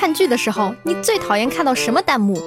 [0.00, 2.40] 看剧的时候，你最讨厌看到什么弹幕？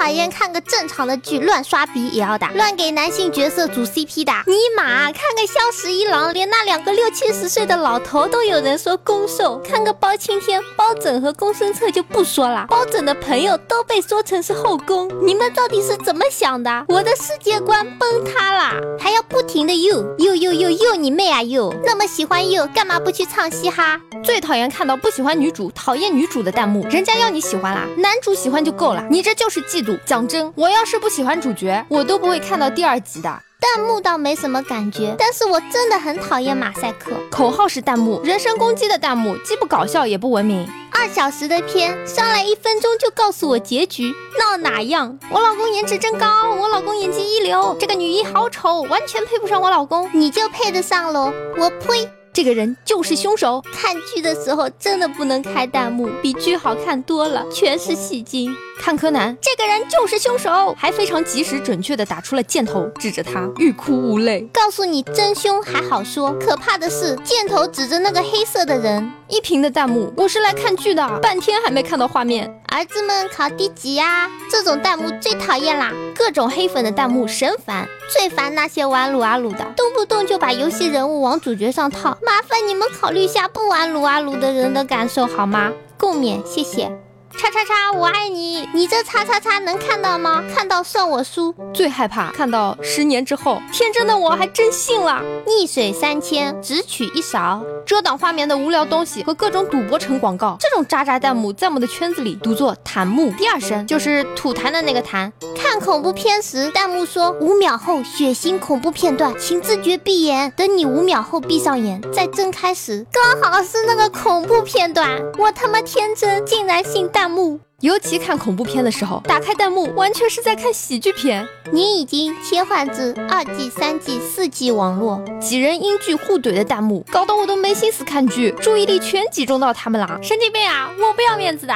[0.00, 4.42] 讨厌看个正常的剧，乱刷笔也要打，乱给男性角色组 CP 打。
[4.46, 15.06] 尼玛，看个萧十一郎，连那两个六七十岁的老头都有人说攻受；看个包青天、包拯和公孙策就不说了，包拯的朋友都被说成是后宫。
[15.22, 16.86] 你们到底是怎么想的？
[16.88, 18.76] 我的世界观崩塌啦！
[18.98, 21.74] 还要不停的又又又又又你妹啊又！
[21.84, 24.00] 那么喜欢又，干嘛不去唱嘻哈？
[24.24, 29.89] 最讨厌看到不喜欢女主、讨厌女主的弹幕，人家要你喜欢啦，男主喜欢就够了，你这就是嫉妒。
[30.04, 33.42] 讲真，我要是不喜欢主角，我都不会看到第二集的。
[33.60, 37.12] 弹幕倒没什么感觉，但是我真的很讨厌马赛克。
[37.30, 40.66] 口号是弹幕，人身攻击的弹幕，既不搞笑也不文明。
[40.90, 45.18] 二小时的片，上来一分钟就告诉我结局，闹哪样？
[45.30, 46.26] 我老公颜值真高，
[46.58, 51.30] 我老公演技一流，这个女一好丑，完全配不上我老公，你就配得上喽！
[51.58, 52.19] 我呸！
[52.32, 53.62] 这个人就是凶手。
[53.72, 58.54] 看剧的时候真的不能开弹幕，比剧好看多了，全是戏精。
[58.78, 64.48] 看柯南，这个人就是凶手，还非常及时准确的打出了箭头，指着他，欲哭无泪。
[64.52, 69.12] 告诉你真凶还好说，可怕的是箭头指着那个黑色的人。
[69.30, 72.52] 一屏的弹幕，我是来看剧的，半天还没看到画面。
[72.68, 74.28] 儿子们考第几呀？
[74.50, 82.18] 这种弹幕最讨厌啦，各种黑粉的弹幕神烦，最烦那些玩撸啊撸的，动不动就把游戏人物往主角上套。
[82.26, 85.70] 麻烦你们考虑一下不玩撸啊撸的人的感受好吗？
[85.96, 86.90] 共勉，谢谢。
[87.36, 88.68] 叉叉叉，我爱你。
[88.74, 90.42] 你这叉叉叉能看到吗？
[90.54, 91.54] 看到算我输。
[91.72, 95.22] 最害怕看到十年之后，天真的我还真信了。
[95.46, 97.62] 逆水三千，只取一勺。
[97.86, 103.30] 遮挡画面的无聊东西和各种赌博城广告，这种渣渣弹幕在我们的圈子里读作弹幕。
[103.32, 105.30] 第二声就是吐痰的那个痰。
[105.56, 110.52] 看恐怖片时，弹幕说五秒后血腥恐怖片段，请自觉闭眼。
[110.56, 115.08] 等你五秒后闭上眼再睁开时，刚好是那个恐怖片段。
[115.38, 117.19] 我他妈天真，竟然信弹。
[117.28, 121.44] 幕，尤其看恐怖片的时候，打开弹幕完全是在看喜剧片。
[121.72, 130.06] 你已经切换至二 G、三 G、四 G 网络，几人英剧互怼的弹幕，搞得我都没心思看剧，注意力全集中到他们了。
[130.22, 130.90] 神经病啊！
[130.98, 131.74] 我不要面子的，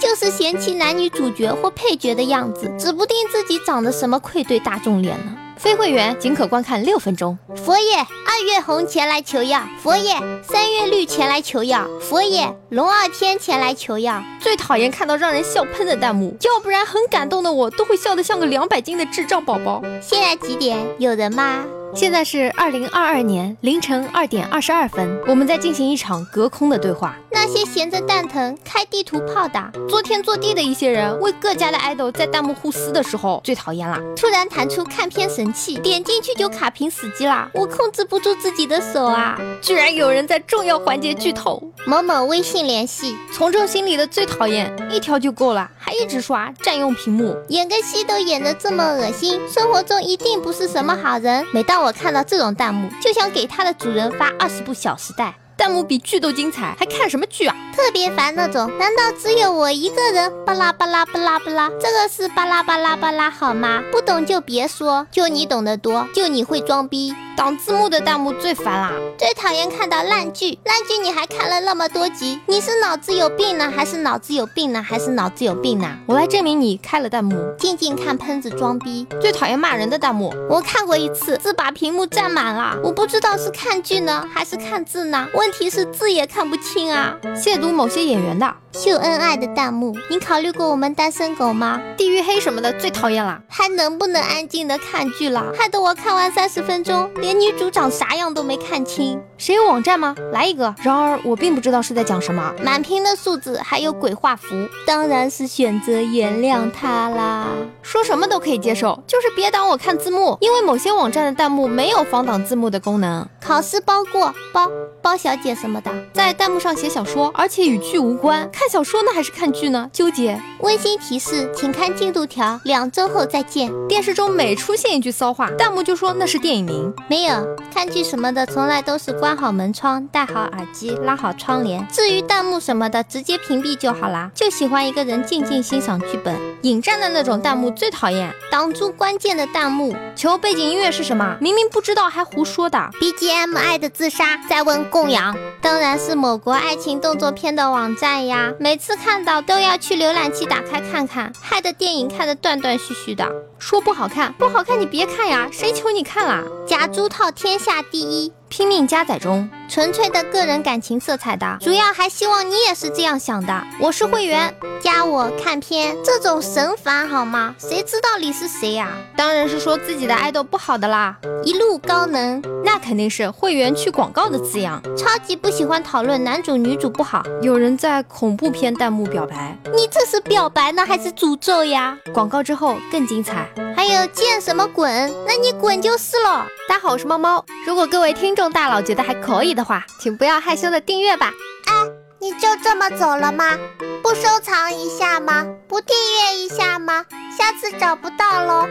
[0.00, 5.36] 就是嫌弃男女主角或配角的样子，指不定自己长得什么愧对大众脸呢。
[5.64, 7.38] 非会员仅可观看六分钟。
[7.56, 9.62] 佛爷，二月红前来求药。
[9.82, 11.88] 佛爷，三月绿前来求药。
[12.02, 14.22] 佛爷，龙傲天前来求药。
[14.38, 19.80] 最讨厌看到让人笑喷的弹幕，要不然很感动的我都会笑得像个两百斤的智障宝宝。
[20.02, 20.78] 现在几点？
[20.98, 21.64] 有人吗？
[21.94, 27.16] 现在是二零二二年凌晨二点二十二分，我们在进行一场隔空的对话。
[27.30, 33.96] 那些闲着蛋疼开地图炮的，作天作地的一些人，为各家的爱豆在弹幕互撕的时候最讨厌了。
[34.16, 39.38] 突然弹出看片神器，点进去就卡屏死机啦，我控制不住自己的手啊！
[39.62, 41.62] 居然有人在重要环节剧透。
[41.86, 51.46] 某某微信联系，从众心理的最讨厌，一条就够了，还一直刷，占用屏幕，演个戏都演得这么恶心，生活中一定不是什么好人。
[51.52, 55.26] 每当我看到这种弹幕，就想给它的主人发二十部《小时代》。
[55.56, 57.54] 弹幕比剧都精彩，还看什么剧啊？
[57.76, 60.32] 特别烦那种，难道只有我一个人？
[60.46, 63.82] 巴拉巴拉巴拉巴拉，这个是巴拉巴拉巴拉好吗？
[63.92, 67.14] 不懂就别说，就你懂得多，就你会装逼。
[67.36, 70.58] 挡字幕的弹幕最烦啦，最讨厌看到烂剧。
[70.64, 75.98] 烂剧你还看了那么多集，你是脑子有病呢，还是脑子有病呢，还是脑子有病呢？
[76.06, 77.36] 我来证明你开了弹幕。
[77.58, 79.06] 静静看喷子装逼。
[79.20, 85.26] 最讨厌骂人的弹幕，我看过一次，字把屏幕占满了，我不知道是看剧呢，还是看字呢？
[85.34, 87.16] 问题是字也看不清啊。
[87.34, 88.54] 亵渎某些演员的。
[88.74, 91.80] 秀恩爱的弹幕，你考虑过我们单身狗吗？
[91.96, 95.52] 地狱黑什么的最讨厌了，还能不能安静的看剧了？
[95.56, 99.22] 害得我看完三十分钟，连女主长啥样都没看清。
[99.44, 100.14] 谁有网站吗？
[100.32, 100.74] 来一个。
[100.78, 104.46] 然而我并不知道是在讲什么，满屏的数字还有鬼画符，
[104.86, 107.48] 当然是选择原谅他啦。
[107.82, 113.28] 说什么都可以接受，就是别挡我看字幕，因为某些网站的弹幕没有防挡字幕的功能。
[113.38, 114.70] 考试包过包
[115.02, 118.48] 包小姐什么的，在弹幕上写小说，而且与剧无关。
[118.50, 119.90] 看小说呢还是看剧呢？
[119.92, 120.40] 纠结。
[120.60, 123.70] 温馨提示，请看进度条，两周后再见。
[123.86, 126.90] 电视中每出现一句骚话，弹幕就说那是电影名。
[127.06, 131.84] 没有看剧什么的，从来都是关好门窗，戴好耳机，拉好窗帘。
[131.88, 134.30] 至于弹幕什么的，直接屏蔽就好啦。
[134.32, 136.38] 就喜欢一个人静静欣赏剧本。
[136.64, 139.94] 引战的那种弹幕最讨厌，挡住关键的弹幕。
[140.16, 141.36] 求背景音乐是什么？
[141.38, 142.78] 明明不知道还胡说的。
[142.98, 148.50] BGM 爱的自杀，再问供养，当然是某国爱情动作片的网站呀。
[148.58, 153.30] 每次看到都要去浏览器打开看看，害得电影看得断断续续的。
[153.58, 156.42] 说不好看，不好看你别看呀，谁求你看啦？
[156.66, 159.50] 假猪套天下第一，拼命加载中。
[159.74, 163.66] 纯粹的个人感情色彩的，主要还希望你也是这样想的。
[163.80, 167.56] 我是会员，加我看片，这种神烦好吗？
[167.58, 168.92] 谁知道你是谁呀？
[169.16, 174.80] 当然是说自己的爱豆不好的啦，一路高能，那肯定是会员去广告的字样。
[174.96, 181.98] 超级不喜欢讨论男主女主不好，有人在恐怖片弹幕表白，你这是表白呢还是诅咒呀？
[182.12, 183.48] 广告之后更精彩，
[183.86, 184.90] 还有见什么滚，
[185.26, 186.46] 那你滚就是了。
[186.66, 187.44] 大家好，我是猫猫。
[187.66, 191.30] 如果各位听众大佬觉得还可以的话，请不要害羞的订阅吧。
[191.66, 191.74] 哎，
[192.18, 193.58] 你就这么走了吗？
[194.02, 195.44] 不收藏一下吗？
[195.68, 197.04] 不订阅一下吗？
[197.36, 198.66] 下次找不到喽。